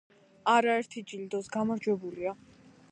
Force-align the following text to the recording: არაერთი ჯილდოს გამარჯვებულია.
არაერთი 0.53 1.03
ჯილდოს 1.11 1.53
გამარჯვებულია. 1.59 2.37